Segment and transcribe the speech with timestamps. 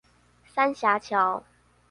[0.47, 1.43] 三峽橋